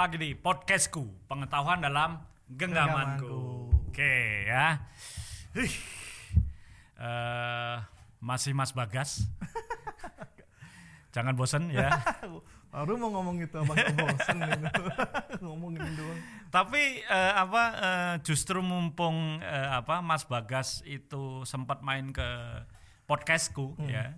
[0.00, 3.20] lagi di podcastku, pengetahuan dalam genggamanku.
[3.20, 3.92] Genggamanku.
[3.92, 4.80] Oke ya.
[5.52, 5.74] Hih.
[6.96, 7.76] Eh,
[8.16, 9.28] masih Mas Bagas.
[11.12, 12.00] Jangan bosen ya.
[12.72, 14.82] Baru mau ngomong itu abang bosen gitu.
[15.44, 16.20] ngomongin doang.
[16.48, 22.28] Tapi eh, apa eh, justru mumpung eh, apa Mas Bagas itu sempat main ke
[23.04, 24.16] podcastku ya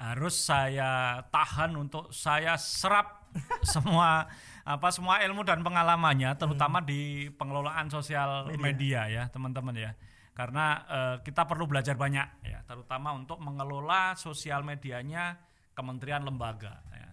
[0.00, 3.28] harus saya tahan untuk saya serap
[3.62, 4.26] semua
[4.62, 9.92] apa semua ilmu dan pengalamannya terutama di pengelolaan sosial media, ya teman-teman ya
[10.32, 15.36] karena eh, kita perlu belajar banyak ya terutama untuk mengelola sosial medianya
[15.76, 17.10] kementerian lembaga ya.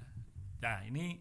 [0.64, 1.20] Nah ini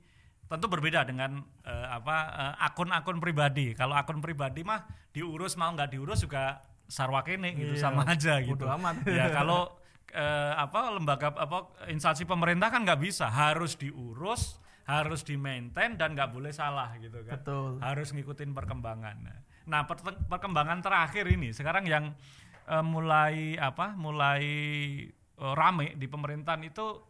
[0.49, 3.75] tentu berbeda dengan eh, apa eh, akun-akun pribadi.
[3.75, 8.65] Kalau akun pribadi mah diurus mau nggak diurus juga sarwakene gitu Iya, sama aja gitu.
[8.65, 9.05] amat.
[9.11, 9.75] Ya kalau
[10.15, 14.57] eh, apa lembaga apa instansi pemerintah kan nggak bisa harus diurus
[14.89, 17.77] harus di maintain dan nggak boleh salah gitu kan Betul.
[17.79, 19.17] harus ngikutin perkembangan
[19.65, 22.17] nah per- perkembangan terakhir ini sekarang yang
[22.65, 24.43] eh, mulai apa mulai
[25.13, 27.05] eh, rame di pemerintahan itu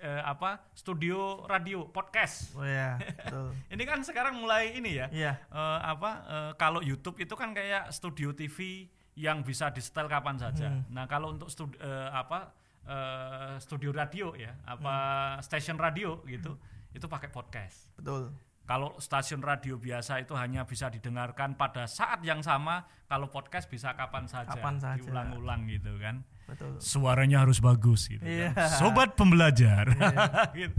[0.00, 3.52] eh, apa studio radio podcast Oh ya, betul.
[3.76, 5.32] ini kan sekarang mulai ini ya Iya.
[5.44, 10.40] eh, apa eh, kalau YouTube itu kan kayak studio TV yang bisa di setel kapan
[10.40, 10.72] saja.
[10.72, 10.86] Hmm.
[10.88, 14.94] Nah kalau untuk studi, eh, apa eh, studio radio ya apa
[15.36, 15.44] Hmm.
[15.44, 16.56] station radio gitu
[16.90, 17.90] itu pakai podcast.
[17.94, 18.30] Betul.
[18.62, 23.98] Kalau stasiun radio biasa itu hanya bisa didengarkan pada saat yang sama, kalau podcast bisa
[23.98, 24.94] kapan saja, Kapan saja.
[25.02, 26.22] diulang-ulang gitu kan.
[26.46, 26.78] Betul.
[26.78, 28.22] Suaranya harus bagus gitu.
[28.22, 28.54] Iya.
[28.54, 28.70] Kan.
[28.78, 29.90] Sobat pembelajar.
[30.54, 30.74] Gitu.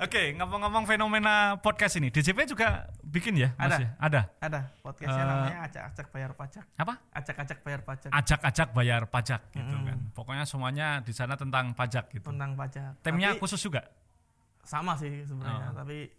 [0.00, 3.76] Oke, ngomong-ngomong fenomena podcast ini, DJP juga bikin ya, Mas Ada.
[3.76, 3.88] ya?
[4.00, 4.20] Ada.
[4.40, 6.64] Ada podcastnya Eh, namanya acak-acak bayar pajak.
[6.72, 6.94] Apa?
[7.12, 9.98] Acak-acak bayar pajak Acak-acak bayar pajak gitu kan.
[10.16, 12.32] Pokoknya semuanya di sana tentang pajak gitu.
[12.32, 12.96] tentang pajak.
[13.04, 13.84] Temnya Tapi khusus juga.
[14.62, 15.76] Sama sih sebenarnya, Oh.
[15.76, 16.10] tapi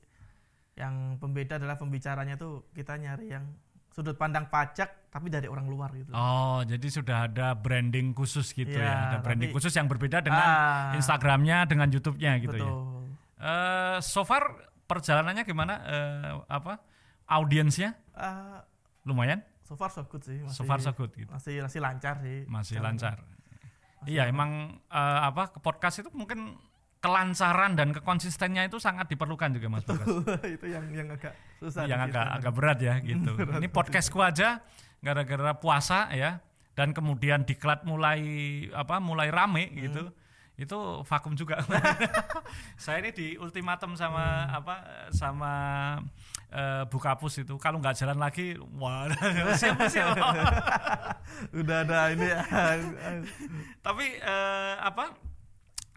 [0.74, 3.46] yang pembeda adalah pembicaranya tuh kita nyari yang
[3.92, 6.16] sudut pandang pajak tapi dari orang luar gitu.
[6.16, 8.96] Oh, jadi sudah ada branding khusus gitu Iya, ya.
[9.12, 10.96] Ada branding tapi- khusus yang berbeda dengan Ah.
[10.96, 12.64] Instagramnya, dengan YouTube-nya gitu ya.
[12.64, 13.04] Betul.
[13.36, 14.48] Eh, so far
[14.88, 15.74] perjalanannya gimana?
[15.84, 16.80] Eh, apa?
[17.28, 18.60] Audiensnya Eh,
[19.04, 19.44] lumayan?
[19.62, 20.40] so far so good sih.
[20.40, 21.28] Masih, So far so good gitu.
[21.28, 22.48] Masih masih lancar sih.
[22.48, 22.96] Masih Jalan.
[22.96, 23.18] lancar.
[24.04, 25.52] Iya, emang eh, apa?
[25.60, 26.56] Podcast itu mungkin
[27.02, 30.08] kelancaran dan kekonsistennya itu sangat diperlukan juga Mas Bagas.
[30.56, 31.90] itu yang yang agak susah.
[31.90, 32.38] yang agak kita.
[32.38, 33.32] agak berat ya gitu.
[33.60, 34.62] Ini podcastku aja
[35.02, 36.38] gara-gara puasa ya
[36.78, 38.22] dan kemudian diklat mulai
[38.72, 40.14] apa mulai rame gitu.
[40.62, 41.58] Itu vakum juga.
[42.78, 45.54] Saya ini di ultimatum sama apa sama
[46.54, 49.10] eh, Bukapus itu kalau nggak jalan lagi wah
[49.58, 50.22] siapa siapa.
[51.50, 52.30] Udah ada ini.
[53.82, 55.31] Tapi eh, apa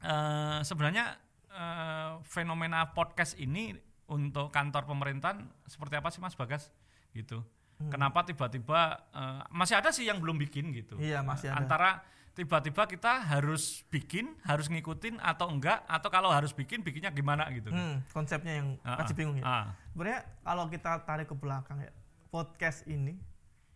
[0.04, 1.16] eh, sebenarnya
[1.48, 3.72] eh, fenomena podcast ini
[4.04, 6.68] untuk kantor pemerintahan seperti apa sih Mas Bagas
[7.12, 7.40] gitu?
[7.74, 7.90] Hmm.
[7.90, 11.00] Kenapa tiba-tiba eh, masih ada sih yang belum bikin gitu?
[11.00, 11.58] Iya, masih ada.
[11.58, 11.90] Antara
[12.34, 15.86] tiba-tiba kita harus bikin, harus ngikutin atau enggak?
[15.86, 17.70] Atau kalau harus bikin, bikinnya gimana gitu?
[17.70, 19.44] Hmm, konsepnya yang Ah, masih bingung ya.
[19.46, 19.66] ah.
[19.94, 21.94] Sebenarnya kalau kita tarik ke belakang ya,
[22.28, 23.14] podcast ini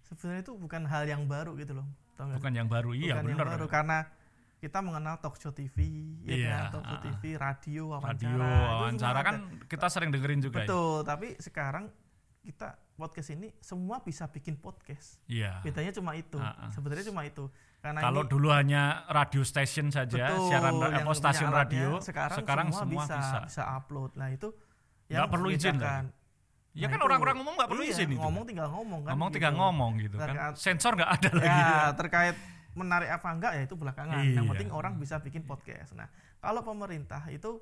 [0.04, 1.86] sebenarnya itu bukan hal yang baru gitu loh.
[2.18, 3.54] Bukan yang baru, iya Bukan yang benar.
[3.54, 3.98] baru karena
[4.58, 5.78] kita mengenal talk show TV,
[6.20, 6.70] ya Iya, kan?
[6.74, 7.02] talk show ah.
[7.06, 8.10] TV, radio, wawancara.
[8.10, 9.22] Radio, semua wawancara ada.
[9.22, 10.56] kan kita sering dengerin juga.
[10.58, 10.66] ya?
[10.66, 10.94] betul.
[11.02, 11.84] Tapi sekarang
[12.40, 15.22] kita podcast ini semua bisa bikin podcast.
[15.24, 15.62] Iya.
[15.62, 16.36] Bedanya cuma itu.
[16.36, 16.70] Ah, ah.
[16.70, 17.46] Sebenarnya cuma itu.
[17.78, 21.88] Karena Kalau ini, dulu hanya radio station saja, betul, siaran ra- yang apa stasiun radio,
[22.02, 23.38] sekarang, semua, bisa, bisa.
[23.46, 24.18] bisa upload.
[24.18, 24.50] Nah itu
[25.06, 26.04] Nggak perlu izin membedakan.
[26.74, 28.18] Ya Nah, kan orang-orang ngomong nggak perlu iya, izin itu.
[28.18, 29.10] Ngomong tinggal ngomong kan.
[29.14, 29.34] ngomong gitu.
[29.38, 30.34] tinggal ngomong gitu kan.
[30.58, 31.46] Sensor nggak ada lagi.
[31.48, 32.36] Ya, terkait
[32.78, 34.22] menarik apa enggak ya itu belakangan.
[34.22, 34.50] Yang Iya.
[34.54, 35.92] penting orang bisa bikin podcast.
[35.92, 36.06] Nah,
[36.38, 37.58] kalau pemerintah itu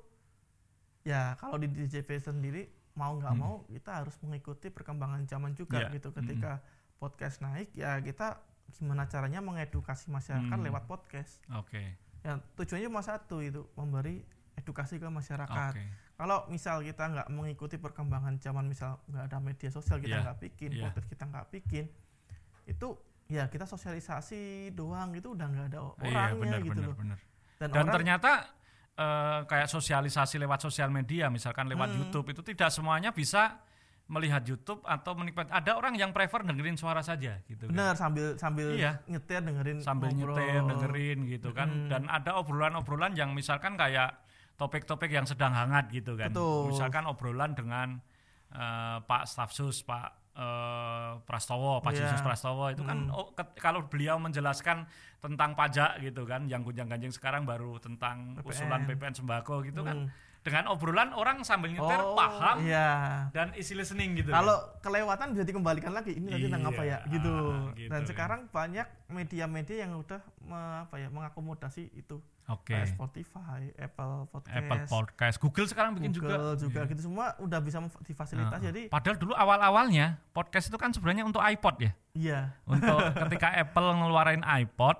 [1.01, 5.89] ya kalau di DJP sendiri mau nggak mau kita harus mengikuti perkembangan zaman juga Hmm.
[5.89, 5.95] Iya.
[5.97, 6.09] gitu.
[6.13, 6.61] Ketika
[6.97, 8.37] podcast naik ya kita
[8.77, 10.65] gimana caranya mengedukasi masyarakat Hmm.
[10.65, 11.39] lewat podcast.
[11.53, 11.95] Oke.
[12.21, 14.21] Ya tujuannya cuma satu itu memberi
[14.57, 15.73] edukasi ke masyarakat.
[15.73, 15.85] Oke.
[16.17, 20.39] Kalau misal kita nggak mengikuti perkembangan zaman, misal nggak ada media sosial kita Iya, nggak
[20.41, 20.81] bikin, iya.
[20.89, 21.85] podcast kita nggak bikin,
[22.65, 22.87] itu
[23.27, 24.41] ya kita sosialisasi
[24.71, 26.97] doang gitu udah nggak ada Iya orangnya benar gitu benar loh.
[26.97, 27.17] benar.
[27.57, 28.31] Dan, Dan orang ternyata
[28.95, 31.97] eh, kayak sosialisasi lewat sosial media, misalkan lewat Hmm.
[32.01, 33.61] YouTube itu tidak semuanya bisa
[34.07, 35.51] melihat YouTube atau menikmati.
[35.51, 37.67] Ada orang yang prefer dengerin suara saja gitu.
[37.67, 37.75] kan.
[37.75, 39.03] benar sambil sambil Iya.
[39.05, 40.33] nyetir dengerin sambil ngobrol.
[40.33, 41.89] nyetir dengerin gitu kan Hmm.
[41.89, 44.15] dan ada obrolan-obrolan yang misalkan kayak
[44.55, 46.71] topik-topik yang sedang hangat gitu kan Betul.
[46.71, 47.99] misalkan obrolan dengan
[48.49, 52.05] eh, Pak Stafsus Pak eh, Prastowo Pak Iya.
[52.05, 54.85] Yesus Prastowo itu kan oh, ket- kalau beliau menjelaskan
[55.17, 58.45] tentang pajak gitu kan yang gunjang ganjing sekarang baru tentang PPN.
[58.47, 60.13] usulan PPN sembako gitu kan Hmm.
[60.47, 63.27] Dengan obrolan orang sambil nyetir Oh, paham Iya.
[63.29, 64.31] dan easy listening gitu.
[64.31, 66.15] Kalau kelewatan bisa dikembalikan lagi.
[66.15, 67.11] Ini tadi tentang apa Iya, ya?
[67.11, 67.33] Gitu.
[67.35, 68.07] ah, gitu Dan kan.
[68.07, 72.23] sekarang banyak media-media yang udah me- apa ya mengakomodasi itu.
[72.47, 72.71] Oke.
[72.71, 76.63] Kayak Spotify, Apple Podcast, Apple Podcast, Google sekarang bikin Google juga.
[76.63, 76.89] juga, Iya.
[76.89, 78.55] gitu semua udah bisa mem- difasilitas.
[78.55, 81.91] Nah, Jadi Padahal dulu awal-awalnya podcast itu kan sebenarnya untuk iPod ya.
[82.13, 82.55] iya.
[82.63, 82.95] Untuk
[83.27, 84.95] ketika Apple ngeluarin iPod,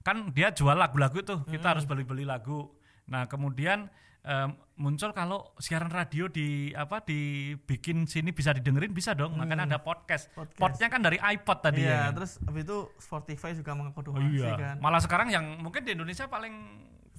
[0.00, 1.40] kan dia jual lagu-lagu tuh.
[1.46, 1.72] Kita Hmm.
[1.72, 2.68] harus beli-beli lagu.
[3.06, 3.88] Nah kemudian
[4.22, 9.34] em, muncul kalau siaran radio di apa dibikin sini bisa didengerin bisa dong.
[9.34, 10.28] Makanya ada podcast.
[10.30, 10.44] Hmm.
[10.44, 10.60] Podcast.
[10.60, 12.00] Podnya kan dari iPod tadi Iya, ya.
[12.06, 12.12] kan?
[12.16, 14.52] terus habis itu Spotify juga Oh mengakomodasi iya.
[14.56, 14.76] kan.
[14.78, 16.54] Malah sekarang yang mungkin di Indonesia paling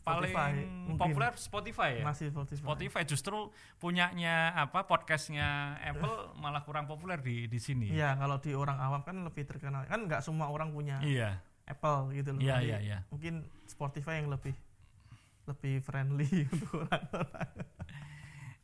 [0.01, 0.97] paling Spotify, mungkin.
[0.97, 2.03] populer Spotify ya.
[2.03, 2.57] Masih Spotify.
[2.57, 3.37] Spotify justru
[3.77, 7.93] punyanya apa podcastnya Apple malah kurang populer di di sini.
[7.93, 9.85] Iya, kalau di orang awam kan lebih terkenal.
[9.85, 11.37] Kan nggak semua orang punya Iya.
[11.65, 12.41] Apple gitu loh.
[12.41, 12.97] Iya iya iya.
[13.13, 14.57] Mungkin Spotify yang lebih
[15.51, 17.51] lebih friendly untuk orang-orang.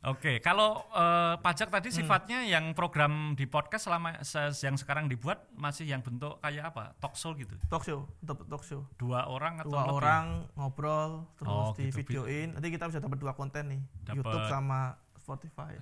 [0.00, 1.74] Oke, kalau eh, pajak Hmm.
[1.74, 6.70] tadi sifatnya yang program di podcast selama se- yang sekarang dibuat masih yang bentuk kayak
[6.70, 6.94] apa?
[6.96, 7.58] Talk show gitu.
[7.66, 8.86] Talk show, tetap talk show.
[8.94, 9.98] Dua orang atau Dua lebih?
[9.98, 11.98] orang ngobrol terus Oh, di gitu.
[11.98, 12.54] videoin.
[12.54, 14.16] Nanti kita bisa dapat dua konten nih, Dapat.
[14.16, 14.94] YouTube sama
[15.28, 15.76] Spotify.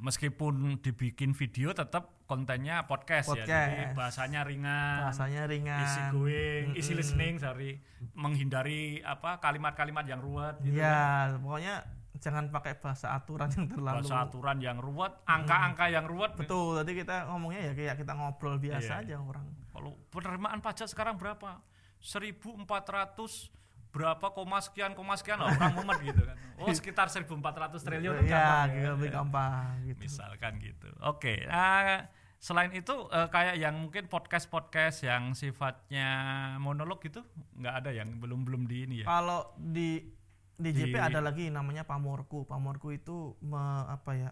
[0.00, 3.44] Meskipun dibikin video tetap kontennya podcast, ya.
[3.44, 3.52] Jadi
[3.92, 3.92] Podcast.
[3.92, 4.96] bahasanya ringan.
[5.04, 5.80] Rasanya ringan.
[5.84, 7.00] easy going, easy Mm-mm.
[7.04, 7.76] listening, sorry.
[8.16, 10.80] Menghindari apa kalimat-kalimat yang ruwet gitu.
[10.80, 11.36] kan.
[11.36, 11.74] Iya, pokoknya
[12.16, 16.32] jangan pakai bahasa aturan yang terlalu Bahasa aturan yang ruwet, angka-angka yang ruwet.
[16.32, 19.12] Betul, tadi kita ngomongnya ya kayak kita ngobrol biasa Iya.
[19.12, 19.44] aja orang.
[19.68, 21.60] Kalau penerimaan pajak sekarang berapa?
[22.00, 23.52] 1400
[23.90, 26.36] berapa koma sekian koma sekian lah, orang mumet gitu kan.
[26.56, 27.28] Oh, sekitar 1400
[27.78, 28.90] triliun Iya, gampang gitu, ya.
[28.92, 30.00] lebih gampang gitu.
[30.00, 30.88] Misalkan gitu.
[31.00, 31.44] Oke.
[31.46, 32.04] ah,
[32.36, 36.08] selain itu eh, kayak yang mungkin podcast-podcast yang sifatnya
[36.56, 37.24] monolog gitu
[37.56, 39.06] nggak ada yang belum belum di ini ya.
[39.06, 40.04] Kalau di
[40.56, 42.44] di JP Di- ada lagi namanya Pamorku.
[42.44, 44.30] Pamorku itu me- apa ya?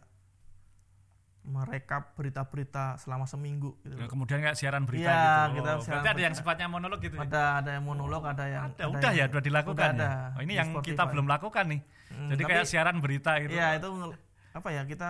[1.44, 3.94] Merekap berita-berita selama seminggu gitu.
[3.94, 5.60] Nah, kemudian kayak siaran berita Iya, gitu.
[5.60, 7.14] kita Oh, siaran berarti ada yang sifatnya monolog gitu.
[7.14, 7.22] ya?
[7.22, 10.08] Ada ada yang monolog, ada yang Ada, udah ya, yang- udah dilakukan udah ya.
[10.08, 11.80] ada Oh, ini yang kita belum lakukan nih.
[12.08, 13.52] Hmm, Jadi tapi- kayak siaran berita gitu.
[13.52, 13.88] Iya, itu
[14.52, 14.82] apa ya?
[14.84, 15.08] Kita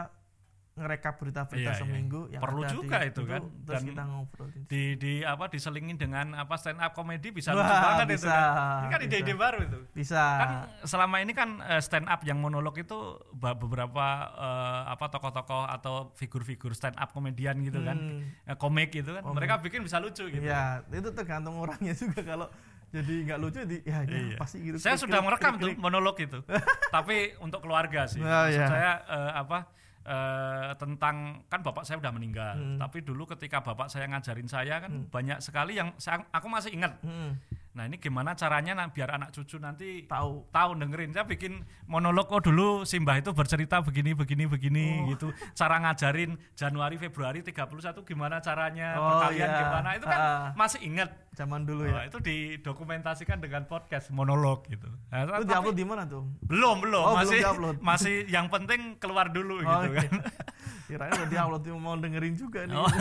[0.74, 1.78] ngerekap berita-berita Iya, iya.
[1.78, 3.42] seminggu yang Perlu ada juga di, itu kan.
[3.62, 4.48] Terus Dan kita ngobrol.
[4.66, 8.26] di di apa diselingin dengan apa stand up komedi bisa Wah, lucu banget itu bisa,
[8.28, 8.50] kan.
[8.76, 9.78] Ini kan ide-ide baru itu.
[9.92, 10.22] Bisa.
[10.36, 10.50] Kan
[10.82, 12.98] selama ini kan eh, stand up yang monolog itu
[13.32, 17.94] beberapa eh, apa tokoh-tokoh atau figur-figur stand up komedian gitu kan.
[17.94, 19.22] Hmm, Eh, komik gitu kan.
[19.22, 19.38] Komik.
[19.40, 20.42] Mereka bikin bisa lucu gitu.
[20.42, 22.48] Iya, itu tergantung orangnya juga kalau
[22.90, 24.36] jadi nggak lucu di ya Iya.
[24.36, 24.76] pasti gitu.
[24.76, 25.78] Saya Klik, sudah merekam klik, tuh klik.
[25.78, 26.38] monolog itu.
[26.94, 28.18] Tapi untuk keluarga sih.
[28.18, 28.66] Oh, Maksud iya.
[28.66, 29.58] saya eh, apa
[30.04, 32.54] eh, tentang kan bapak saya udah meninggal.
[32.54, 32.78] Hmm.
[32.78, 36.96] Tapi dulu ketika bapak saya ngajarin saya kan banyak sekali yang saya, aku masih ingat.
[37.00, 37.40] Hmm,
[37.74, 40.46] Nah, ini gimana caranya nah, biar anak cucu nanti tahu.
[40.48, 45.10] tahu dengerin saya bikin monolog oh dulu Simbah itu bercerita begini begini begini Oh.
[45.10, 47.66] gitu cara ngajarin Januari Februari 31
[48.00, 49.58] gimana caranya Oh, perkalian iya.
[49.60, 50.48] gimana itu kan Ah.
[50.54, 52.06] masih ingat Zaman dulu Oh, ya.
[52.06, 56.22] itu didokumentasikan dengan podcast monolog gitu Nah, Itu diupload di mana tuh?
[56.44, 57.76] belum belum Oh, belum masih diupload.
[57.90, 60.12] masih yang penting keluar dulu Oh, gitu kan
[60.86, 62.76] Kirain udah diupload mau dengerin juga nih.
[62.76, 62.86] Oh,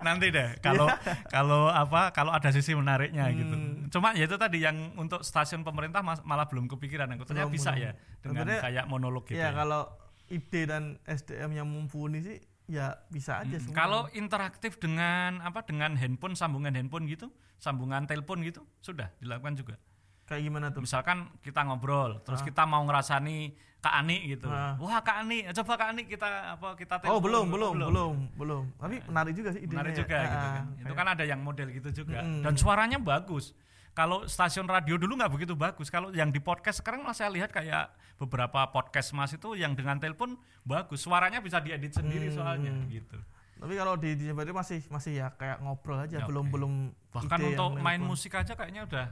[0.00, 0.88] nanti deh kalau
[1.28, 3.36] kalau apa kalau ada sisi menariknya Hmm.
[3.36, 7.54] gitu cuma ya itu tadi yang untuk stasiun pemerintah malah belum kepikiran aku ternyata Belum,
[7.54, 7.82] bisa belum.
[7.82, 9.50] ya dengan Sebenarnya, kayak monolog gitu ya ya.
[9.52, 9.82] kalau
[10.26, 13.70] ide dan SDM yang mumpuni sih ya bisa aja Hmm.
[13.70, 19.76] Kalau interaktif dengan apa dengan handphone sambungan handphone gitu, sambungan telepon gitu sudah dilakukan juga.
[20.24, 20.80] kayak gimana tuh?
[20.80, 24.48] Misalkan kita ngobrol, terus kita mau ngerasani Kak Ani gitu.
[24.48, 24.72] Ah.
[24.74, 26.24] Wah Kak Ani, coba Kak Ani kita
[26.56, 27.12] apa kita telepon.
[27.12, 28.64] Oh, belum, belum, belum, belum.
[28.74, 29.76] Tapi menarik juga sih idenya.
[29.76, 30.24] Menarik juga ya.
[30.24, 30.64] gitu Ah, kan.
[30.64, 32.18] Itu kayak- kan ada yang model gitu juga.
[32.18, 32.40] Mm-mm.
[32.40, 33.52] Dan suaranya bagus.
[33.94, 35.86] Kalau stasiun radio dulu nggak begitu bagus.
[35.86, 39.96] Kalau yang di podcast sekarang mas saya lihat kayak beberapa podcast mas itu yang dengan
[39.96, 40.98] telepon bagus.
[40.98, 42.36] Suaranya bisa diedit sendiri Hmm.
[42.36, 43.14] soalnya gitu.
[43.54, 46.52] Tapi kalau di di itu masih masih ya kayak ngobrol aja, Ya, belum oke.
[46.52, 46.72] belum
[47.12, 48.10] Bahkan untuk main nelpon.
[48.10, 49.06] musik aja kayaknya udah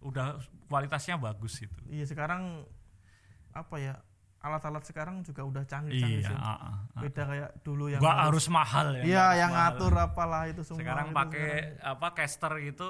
[0.00, 0.26] udah
[0.66, 1.78] kualitasnya bagus itu.
[1.86, 2.66] Iya sekarang
[3.50, 3.94] apa ya
[4.38, 6.36] alat-alat sekarang juga udah canggih-canggih Iya, sih.
[6.36, 6.74] ah, ah.
[6.96, 9.02] Beda kayak dulu yang Nggak harus mahal ya.
[9.02, 9.66] Iya, harus yang mahal.
[9.74, 10.78] ngatur apalah itu semua.
[10.78, 12.88] Sekarang pakai apa caster gitu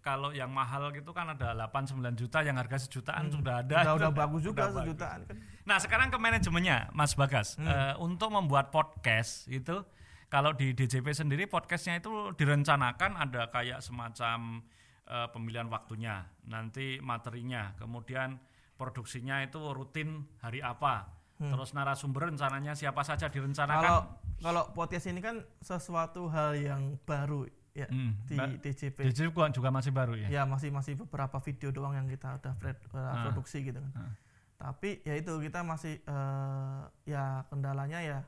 [0.00, 3.84] kalau yang mahal gitu kan ada 8 9 juta yang harga sejutaan sudah ada.
[3.84, 3.96] Hmm.
[4.00, 4.80] udah, bagus juga udah bagus.
[4.88, 5.36] sejutaan kan.
[5.68, 7.60] Nah, sekarang ke manajemennya Mas Bagas.
[7.60, 7.68] Hmm.
[7.68, 9.84] Eh, untuk membuat podcast itu
[10.32, 14.64] kalau di DJP sendiri podcastnya itu direncanakan ada kayak semacam
[15.04, 18.40] eh, pemilihan waktunya, nanti materinya, kemudian
[18.80, 23.80] produksinya itu rutin hari apa, terus narasumber rencananya siapa saja direncanakan.
[23.80, 23.84] Hmm.
[23.84, 24.02] Kalau
[24.40, 28.98] kalau podcast ini kan sesuatu hal yang baru ya Hmm, di Mbak, DJP.
[29.06, 30.26] DJP juga masih baru ya.
[30.28, 33.22] Ya masih masih beberapa video doang yang kita udah pre- uh, Ah.
[33.24, 33.92] produksi gitu kan.
[33.96, 34.12] Ah.
[34.60, 38.18] tapi ya itu kita masih eh, ya kendalanya ya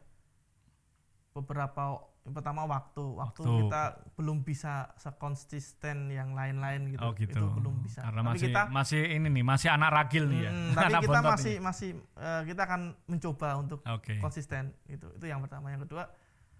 [1.32, 3.60] beberapa pertama waktu waktu, Waktu.
[3.66, 3.82] kita
[4.14, 7.02] belum bisa sekonsisten yang lain-lain gitu.
[7.02, 7.34] Oh gitu.
[7.34, 10.50] itu belum bisa Karena tapi masih kita masih ini nih, masih anak ragil nih ya.
[10.50, 11.60] Hmm, tapi anak kita masih nih.
[11.60, 14.14] masih eh, kita akan mencoba untuk Oke.
[14.16, 16.06] konsisten itu itu yang pertama yang kedua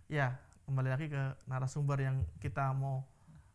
[0.07, 0.35] ya
[0.73, 3.05] kembali lagi ke narasumber yang kita mau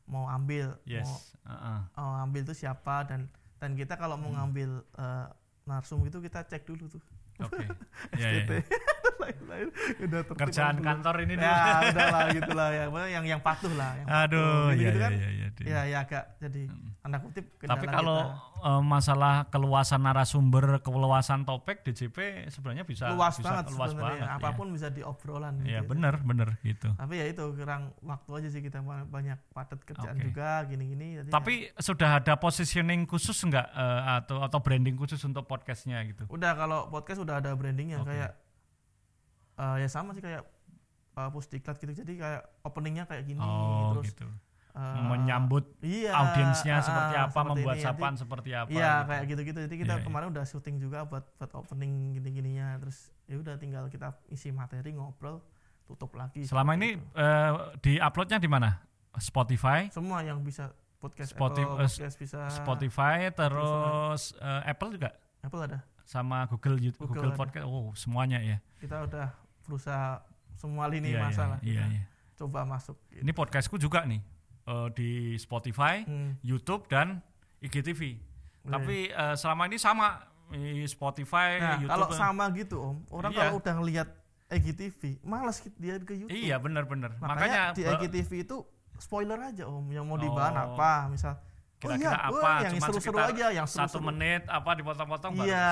[0.05, 1.33] mau ambil mau Yes.
[1.43, 1.79] Heeh.
[1.95, 3.25] oh, ambil itu siapa dan
[3.57, 4.37] dan kita kalau mau Hmm.
[4.39, 5.27] ngambil eh,
[5.65, 7.01] narsum itu kita cek dulu tuh
[7.39, 7.65] Oke.
[8.13, 8.45] Ya, ya.
[8.45, 8.51] SPT
[9.17, 9.67] lain-lain
[9.99, 10.85] udah tertib Kerjaan dulu.
[10.85, 11.43] kantor ini dulu.
[11.43, 11.57] ya
[11.89, 14.69] udah lah gitu lah ya yang yang patuh lah yang Aduh, patuh.
[14.71, 15.47] iya Gitu-gitu iya kan, iya iya.
[15.49, 15.65] Din.
[15.65, 16.89] ya ya agak jadi Mm.
[17.07, 18.67] Tanda kutip Tapi kalau kita.
[18.67, 24.27] eh, masalah keluasan narasumber, keluasan topik DJP sebenarnya bisa luas bisa banget luas sebenarnya banget.
[24.29, 24.37] ya.
[24.37, 25.89] apa pun bisa diobrolan Iya, gitu.
[25.89, 26.91] bener bener gitu.
[26.93, 30.25] tapi ya itu kurang waktu aja sih kita ba- banyak padat kerjaan Oke.
[30.27, 36.03] juga gini-gini Tapi sudah ada positioning khusus enggak eh, atau atau branding khusus untuk podcastnya
[36.03, 36.23] gitu?
[36.23, 38.11] ya udah kalau podcast udah ada brandingnya Oke.
[38.11, 38.35] kayak
[39.57, 40.43] eh, ya sama sih kayak
[41.13, 44.27] uh, pusdiklat gitu jadi kayak openingnya kayak gini Oh terus gitu.
[44.77, 47.81] Eh, Menyambut iya, audiensnya ah, seperti apa, seperti membuat ini.
[47.81, 48.69] Nanti- sapaan seperti apa.
[48.69, 49.07] Iya gitu.
[49.09, 49.59] kayak gitu-gitu.
[49.65, 50.05] Jadi kita Iya, iya.
[50.05, 52.77] kemarin udah syuting juga buat buat opening gini-gininya.
[52.79, 55.41] Terus ya udah tinggal kita isi materi ngobrol,
[55.83, 56.45] tutup lagi.
[56.45, 58.85] Selama ini eh, di uploadnya di mana?
[59.17, 65.09] Spotify, semua yang bisa podcast Spotify- Apple, eh, podcast bisa Spotify, terus eh, Apple juga
[65.41, 65.79] Apple ada.
[66.05, 67.39] sama Google YouTube, Google Google, ada.
[67.41, 67.65] Podcast.
[67.65, 68.61] Oh, semuanya ya.
[68.77, 69.33] Kita udah
[69.65, 70.21] berusaha
[70.53, 71.57] semua lini Iya, iya, masalah.
[71.65, 72.03] iya, iya.
[72.37, 72.93] Coba masuk.
[73.09, 73.25] gitu.
[73.25, 74.21] Ini podcastku juga nih
[74.67, 77.23] eh, di Spotify, Hmm, YouTube dan
[77.59, 78.01] IGTV.
[78.13, 78.19] iya.
[78.67, 81.89] Tapi eh, selama ini sama di Spotify, nah, YouTube.
[81.89, 83.39] kalau sama gitu Om, orang Iya.
[83.41, 84.07] kalau udah ngelihat
[84.47, 86.31] IGTV, malas dia ke YouTube.
[86.33, 87.15] Iya benar-benar.
[87.17, 88.57] Makanya, Makanya, di IGTV itu
[88.97, 90.65] spoiler aja Om, yang mau dibahan Oh.
[90.73, 91.35] apa, misal
[91.77, 92.39] kira-kira oh iya, apa?
[92.39, 94.07] wah, yang Cuma seru-seru sekitar aja, yang satu seru-seru.
[94.09, 95.69] menit apa dipotong-potong baru Iya,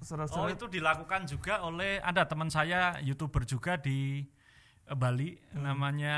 [0.00, 0.40] seru-seru.
[0.40, 4.24] Oh itu dilakukan juga oleh ada teman saya youtuber juga di
[4.88, 5.62] Bali Hmm.
[5.64, 6.16] namanya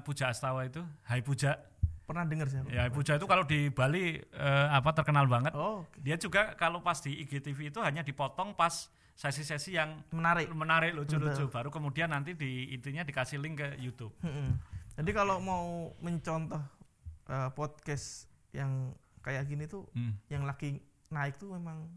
[0.00, 1.58] Puja Astawa itu Hai Puja
[2.04, 5.82] Pernah dengar sih ya Hai Puja itu kalau di Bali eh, apa terkenal banget Oh,
[5.82, 5.98] oke.
[5.98, 10.50] dia juga kalau pas di IGTV itu hanya dipotong pas sesi-sesi yang menarik.
[10.50, 14.58] menarik lucu-lucu baru kemudian nanti di intinya dikasih link ke YouTube Mm-mm.
[14.94, 15.64] Jadi kalau mau
[15.98, 16.62] mencontoh
[17.26, 20.78] eh, podcast yang kayak gini tuh, Hmm, yang lagi
[21.08, 21.88] naik tuh memang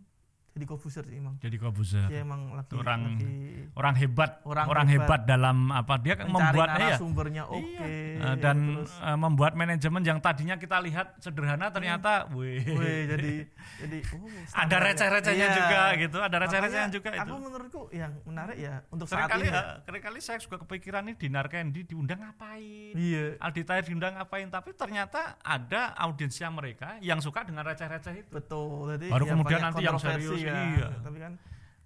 [0.57, 1.35] jadi Kobuser sih emang.
[1.37, 3.29] jadi Kobuzer Dia emang lagi Orang lagi
[3.71, 5.05] orang hebat Orang orang, hebat.
[5.07, 5.21] hebat.
[5.23, 7.85] dalam apa dia mencari membuat ya narasumbernya oke.
[8.17, 13.33] Eh, dan terus, eh, membuat manajemen yang tadinya kita lihat sederhana ternyata wih, wih, jadi
[13.77, 14.83] jadi oh, ada ya.
[14.83, 15.55] receh-recehnya Iya.
[15.55, 19.45] juga gitu ada receh-recehnya juga Aku itu menurutku yang menarik ya untuk saat ini.
[19.45, 19.53] ya.
[19.53, 23.37] eh, sering kali saya juga kepikiran nih di Narkendi diundang ngapain Iya.
[23.37, 28.89] Aldi Tahir diundang ngapain tapi ternyata ada audiensnya mereka yang suka dengan receh-receh itu Betul.
[28.89, 30.67] Jadi Baru ya kemudian nanti yang serius, kan.
[30.71, 30.87] iya.
[30.99, 31.33] Tapi kan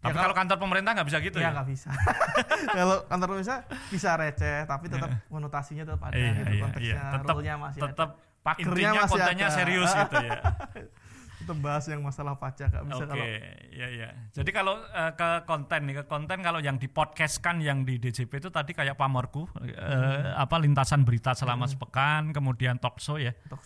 [0.02, 1.90] tapi ya kalau kantor pemerintah nggak bisa gitu ya ya, nggak bisa.
[2.78, 3.56] kalau kantor bisa
[3.88, 7.14] bisa receh, tapi tetap konotasinya tetap ada Iya, gitu iya, konteksnya, iya.
[7.14, 7.88] Tetap- role-nya masih ada.
[7.88, 8.10] tetap
[8.42, 9.54] Pagernya intinya masih kontennya ada.
[9.54, 10.34] serius gitu ya
[11.42, 13.26] Tetap bahas yang masalah pajak nggak bisa Oke, kalau
[13.72, 14.10] ya ya.
[14.32, 17.98] Jadi kalau eh, ke konten nih, ke konten kalau yang di podcast kan yang di
[17.98, 20.34] DJP itu tadi kayak pamorku eh, Hmm.
[20.36, 23.34] apa lintasan berita selama sepekan, kemudian talk show ya.
[23.46, 23.62] talk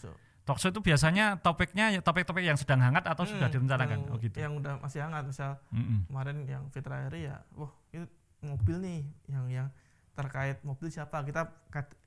[0.46, 0.48] show.
[0.48, 3.98] Talk show itu biasanya topiknya ya topik-topik yang sedang hangat atau sudah Hmm, direncanakan.
[3.98, 4.36] yang, Oh gitu.
[4.36, 6.06] Yang udah masih hangat misal Mm-mm.
[6.06, 8.06] kemarin yang Fitra Eri ya, wah itu
[8.40, 9.68] mobil nih yang yang
[10.14, 11.52] terkait mobil siapa kita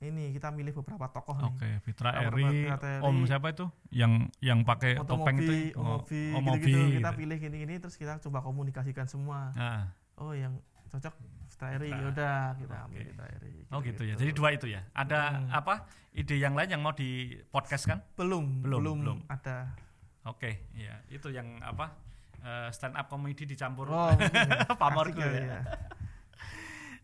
[0.01, 1.45] ini kita milih beberapa tokoh nih.
[1.45, 2.65] Oke, Eri, Fitra Eri,
[2.99, 3.69] Om siapa itu?
[3.91, 5.75] Yang yang pakai topeng itu?
[5.75, 6.79] Otomobi, Oh, Omobi, oh, gitu-gitu.
[6.79, 7.19] Mobi, Kita gitu.
[7.19, 9.51] pilih gini-gini terus kita coba komunikasikan semua.
[9.53, 10.57] Ah, Oh, yang
[10.89, 11.13] cocok
[11.59, 11.99] Eri, Fitra.
[12.01, 13.07] yaudah kita ambil Oke.
[13.11, 13.53] Fitra Eri.
[13.67, 14.15] oh gitu ya.
[14.15, 14.81] Jadi dua itu ya.
[14.91, 15.51] Ada Hmm.
[15.51, 15.73] apa?
[16.09, 17.09] Ide yang lain yang mau di
[17.45, 17.99] podcast kan?
[18.15, 19.19] belum, Belum, belum, belum.
[19.27, 19.75] ada.
[20.23, 20.99] Oke, ya.
[21.07, 21.93] Itu yang apa?
[22.39, 24.63] eh, stand up comedy dicampur Oh, ya.
[24.73, 25.59] pamor kali ya.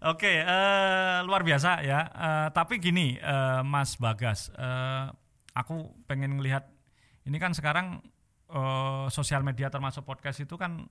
[0.05, 1.99] Oke, eh, luar biasa ya.
[2.07, 5.05] Eh, tapi gini, eh, Mas Bagas, eh,
[5.51, 5.75] aku
[6.05, 6.63] pengen ngelihat
[7.23, 7.99] ini kan sekarang
[8.47, 10.85] eh, sosial media termasuk podcast itu kan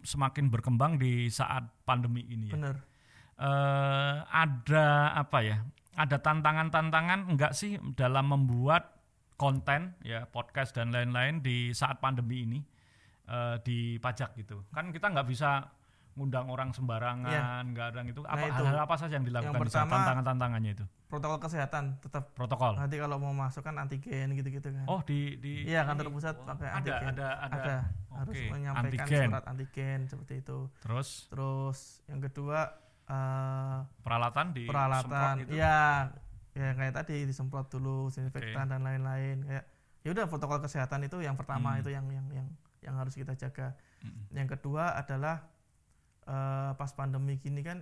[0.00, 2.54] semakin berkembang di saat pandemi ini ya.
[2.54, 2.76] Bener.
[3.36, 5.62] Eh, ada apa ya?
[5.94, 8.98] Ada tantangan-tantangan enggak sih dalam membuat
[9.34, 12.58] konten ya podcast dan lain-lain di saat pandemi ini
[13.24, 14.66] eh, di pajak gitu.
[14.70, 15.70] Kan kita nggak bisa
[16.14, 18.26] ngundang orang sembarangan, nggak ada gitu.
[18.26, 18.62] Apa Nah, itu.
[18.64, 20.84] hal apa saja yang dilakukan di saat pertama- tantangan-tantangangannya itu?
[21.08, 22.74] Protokol kesehatan tetap Protokol.
[22.76, 24.84] nanti kalau mau masuk kan antigen gitu-gitu kan.
[24.84, 27.06] Oh, di di Iya, kantor pusat Oh, pakai ada, antigen.
[27.06, 27.74] ada ada ada
[28.18, 29.28] harus Oke, menyampaikan antigen.
[29.30, 30.58] surat antigen seperti itu.
[30.82, 32.58] Terus Terus yang kedua
[33.06, 35.54] eh, peralatan di peralatan gitu.
[35.54, 36.10] ya
[36.52, 39.64] ya kayak tadi disemprot dulu disinfektan dan lain-lain kayak
[40.02, 41.80] ya udah protokol kesehatan itu yang pertama Hmm.
[41.80, 42.46] itu yang yang yang
[42.78, 43.74] yang harus kita jaga.
[44.00, 44.22] Mm.
[44.32, 45.46] Yang kedua adalah
[46.24, 47.80] eh, pas pandemi gini kan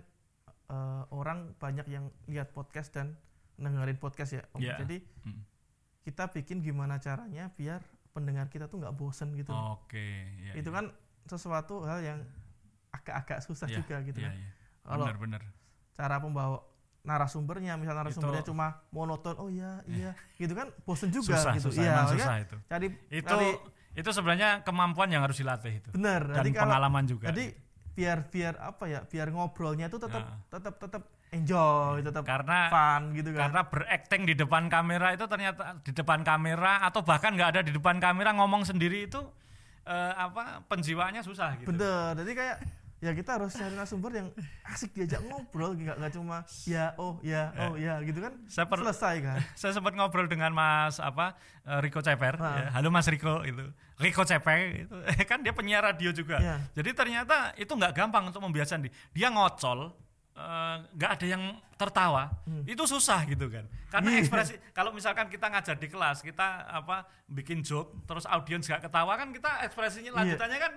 [0.66, 3.16] eh, orang banyak yang lihat podcast dan
[3.56, 4.42] dengerin podcast ya.
[4.52, 4.60] Om.
[4.60, 4.76] Iya.
[4.84, 5.40] Jadi Mm.
[6.02, 7.80] kita bikin gimana caranya biar
[8.16, 9.52] pendengar kita tuh nggak bosen gitu.
[9.52, 10.74] Oke, ya, itu ya.
[10.74, 10.84] kan
[11.28, 12.18] sesuatu hal yang
[12.88, 14.34] agak-agak susah Iya, juga gitu Iya, kan.
[14.34, 14.50] iya.
[14.80, 15.42] Kalau Benar, benar.
[15.92, 16.58] cara pembawa
[17.02, 21.68] narasumbernya, misal narasumbernya Itu- cuma monoton, oh iya iya, gitu kan bosen juga Susah, gitu.
[21.70, 22.56] susah, Iya, makanya susah itu.
[22.66, 23.48] cari Itu cari
[23.96, 25.88] itu sebenarnya kemampuan yang harus dilatih itu.
[25.92, 26.24] bener.
[26.28, 27.26] Dan Jadi kalau pengalaman juga.
[27.30, 27.44] jadi
[27.96, 30.36] biar biar apa ya, biar ngobrolnya tuh tetap Ya.
[30.52, 33.48] tetap tetap enjoy, tetap karena fun gitu kan.
[33.48, 37.72] karena berakting di depan kamera itu ternyata di depan kamera atau bahkan nggak ada di
[37.72, 39.20] depan kamera ngomong sendiri itu
[39.82, 41.72] eh, apa penjiwaannya susah gitu.
[41.72, 42.12] Bener.
[42.14, 42.56] Jadi kayak
[43.06, 44.28] ya kita harus cari narasumber yang
[44.66, 48.34] asik diajak ngobrol, nggak nggak cuma ya oh ya oh ya gitu kan.
[48.44, 49.38] Saya per- Selesai kan.
[49.60, 52.74] saya sempat ngobrol dengan Mas apa eh, Riko Ceper ya.
[52.74, 53.62] halo Mas Riko itu
[53.96, 54.96] Riko Ceper itu
[55.30, 56.56] kan dia penyiar radio juga Iya.
[56.74, 59.94] jadi ternyata itu nggak gampang untuk membiasakan di- dia ngocol
[60.32, 61.42] eh, nggak ada yang
[61.76, 62.32] tertawa
[62.64, 64.12] itu susah gitu kan karena Hmm.
[64.12, 64.22] Iya.
[64.22, 69.12] ekspresi kalau misalkan kita ngajar di kelas kita apa bikin joke terus audiens nggak ketawa
[69.14, 70.16] kan kita ekspresinya Iya.
[70.16, 70.72] lanjutannya kan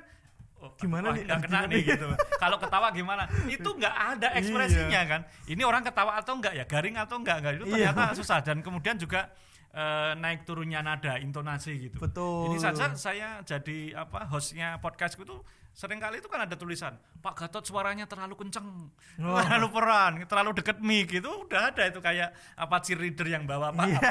[0.59, 1.23] oh, Gimana nih?
[1.23, 5.81] nggak kena Gimana nih gitu kalau ketawa gimana itu nggak ada ekspresinya kan ini orang
[5.81, 7.91] ketawa atau enggak ya garing atau enggak enggak itu Iya.
[7.91, 9.31] ternyata susah dan kemudian juga
[9.69, 12.49] eh, naik turunnya nada intonasi gitu Betul.
[12.49, 15.37] ini saja saya jadi apa hostnya podcastku itu
[15.71, 19.37] sering kali itu kan ada tulisan Pak Gatot suaranya terlalu kenceng Oh.
[19.37, 23.85] terlalu peran terlalu deket mic itu udah ada itu kayak apa cheerleader yang bawa Pak
[23.85, 23.99] Iya.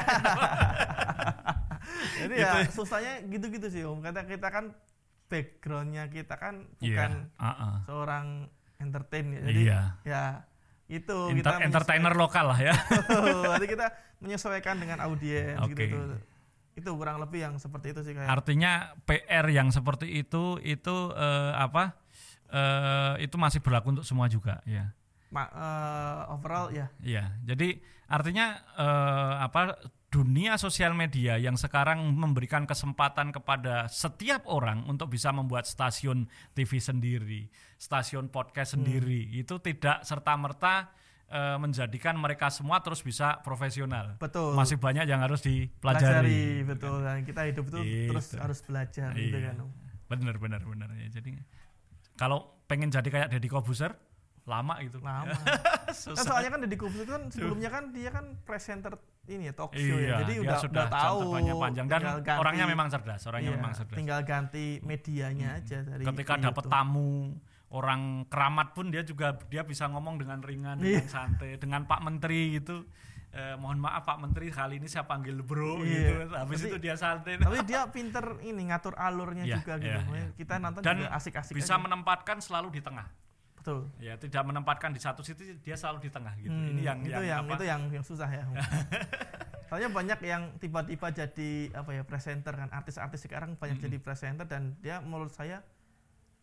[2.19, 2.75] Jadi ya Gitu.
[2.75, 3.99] susahnya gitu-gitu sih Om.
[4.01, 4.71] Kata kita kan
[5.29, 7.73] backgroundnya kita kan Iya, bukan uh-uh.
[7.85, 8.25] seorang
[8.77, 9.41] entertain ya.
[9.45, 9.81] Jadi Iya.
[10.03, 10.23] ya
[10.89, 12.73] itu Enter- entertainer lokal lah ya
[13.53, 15.85] Jadi kita menyesuaikan dengan audiens Oke.
[15.85, 16.17] gitu.
[16.73, 18.25] Itu kurang lebih yang seperti itu sih kayak.
[18.27, 21.93] Artinya PR yang seperti itu itu eh, apa?
[22.49, 24.89] eh, itu masih berlaku untuk semua juga, ya.
[25.29, 27.37] Ma- eh, overall ya Iya.
[27.45, 27.77] Jadi
[28.07, 29.77] artinya eh, apa?
[30.09, 36.25] Dunia sosial media yang sekarang memberikan kesempatan kepada setiap orang untuk bisa membuat stasiun
[36.57, 37.45] TV sendiri,
[37.77, 40.89] stasiun podcast sendiri, itu tidak serta merta
[41.61, 44.17] menjadikan mereka semua terus bisa profesional.
[44.17, 44.57] betul.
[44.57, 46.41] Masih banyak yang harus pelajari dipelajari.
[46.65, 48.09] betul dan kita hidup itu Gitu.
[48.09, 49.53] terus harus belajar gitu Iya.
[49.53, 49.61] kan.
[49.61, 49.69] Om.
[50.09, 51.21] Bener bener bener ya.
[51.21, 51.37] Jadi
[52.17, 53.93] kalau pengen jadi kayak Deddy Kobuser
[54.49, 54.97] lama gitu.
[55.05, 55.37] Lama.
[55.93, 56.17] Susah.
[56.17, 58.97] Kan soalnya kan Deddy Corbuzier itu kan sebelumnya kan dia kan presenter
[59.31, 60.17] ini ya talk show iya, ya.
[60.21, 61.19] Jadi udah sudah udah tahu
[61.55, 63.95] panjang dan ganti- orangnya memang cerdas, orangnya iya, memang cerdas.
[63.95, 67.37] Tinggal ganti medianya aja dari Ketika dapat tamu
[67.69, 70.99] orang keramat pun dia juga dia bisa ngomong dengan ringan, Iya.
[70.99, 72.81] dengan santai, dengan Pak Menteri gitu.
[73.29, 76.25] Eh, mohon maaf Pak Menteri kali ini saya panggil bro Iya.
[76.25, 76.33] gitu.
[76.33, 77.37] Habis Tapi- itu dia santai.
[77.37, 79.85] Tapi dia pinter ini ngatur alurnya Iya, juga gitu.
[79.87, 80.27] iya, iya.
[80.33, 81.77] Kita nonton Dan juga asik-asik bisa aja.
[81.77, 83.05] menempatkan selalu di tengah.
[83.59, 83.79] Betul.
[83.99, 86.49] Ya, tidak menempatkan di satu situ dia selalu di tengah gitu.
[86.49, 87.55] Hmm, ini yang itu yang, apa?
[87.55, 88.43] itu yang yang susah ya.
[89.69, 93.85] Soalnya banyak yang tiba-tiba jadi apa ya presenter kan artis-artis sekarang banyak Mm-mm.
[93.85, 95.61] jadi presenter dan dia menurut saya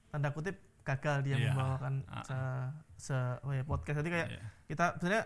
[0.09, 0.55] tanda kutip
[0.87, 1.51] gagal dia Iya.
[1.51, 2.23] membawakan Ah.
[2.23, 2.39] se,
[3.11, 3.99] se oh ya, podcast.
[3.99, 4.43] Jadi kayak Iya.
[4.71, 5.25] kita sebenarnya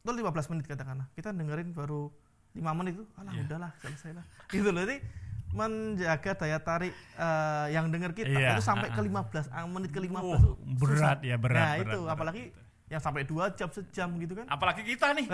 [0.00, 1.06] itu 15 menit katakanlah.
[1.12, 2.06] Kita dengerin baru
[2.54, 3.42] 5 menit itu, alah Iya.
[3.42, 4.24] udahlah selesai lah.
[4.54, 4.86] gitu loh.
[4.86, 5.02] Jadi
[5.50, 9.22] menjaga daya tarik eh, yang denger kita Iya, itu sampai ah, ke ah.
[9.44, 11.26] 15 ah, menit ke 15 Uh, tuh berat susah.
[11.26, 11.56] ya berat.
[11.56, 12.12] Nah, berat, itu berat.
[12.12, 12.42] apalagi
[12.86, 14.46] yang sampai dua jam sejam gitu kan.
[14.46, 15.26] apalagi kita nih.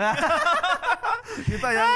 [1.49, 1.89] kita yang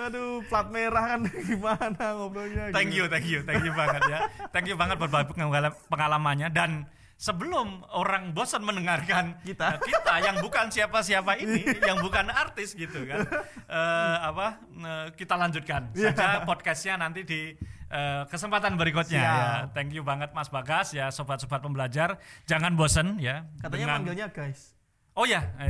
[0.00, 0.38] aduh.
[0.46, 2.96] plat merah kan gimana ngobrolnya Thank gitu.
[2.96, 4.18] you, thank you, thank you banget ya.
[4.48, 6.86] Thank you banget buat pengala- pengalamannya dan
[7.20, 9.76] sebelum orang bosan mendengarkan Kita.
[9.76, 13.28] eh, kita yang bukan siapa-siapa ini, yang bukan artis gitu kan,
[13.68, 16.16] eh, apa eh, kita lanjutkan Iya.
[16.16, 17.52] saja podcastnya nanti di
[17.86, 19.36] eh, kesempatan berikutnya Siap.
[19.36, 19.68] ya.
[19.70, 23.44] Thank you banget Mas Bagas ya, sobat-sobat pembelajar, jangan bosan ya.
[23.60, 24.72] katanya dengan- manggilnya guys
[25.12, 25.44] Oh ya.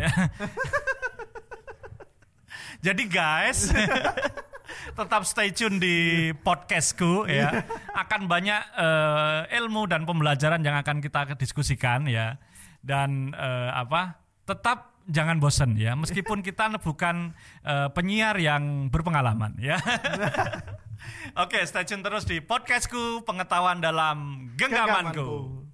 [2.80, 3.68] Jadi guys,
[4.94, 5.96] tetap stay tune di
[6.42, 7.64] podcastku ya.
[7.94, 12.36] Akan banyak eh, ilmu dan pembelajaran yang akan kita diskusikan ya.
[12.80, 14.20] Dan eh, apa?
[14.44, 15.94] Tetap jangan bosan ya.
[15.94, 17.32] Meskipun kita bukan
[17.64, 19.78] eh, penyiar yang berpengalaman ya.
[21.42, 25.16] Oke, stay tune terus di podcastku pengetahuan dalam genggamanku.
[25.16, 25.69] Genggamanku.